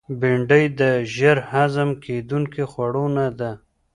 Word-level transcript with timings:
بېنډۍ 0.19 0.65
د 0.79 0.81
ژر 1.15 1.37
هضم 1.51 1.89
کېدونکو 2.03 2.61
خوړو 2.71 3.05
نه 3.17 3.27
ده 3.39 3.51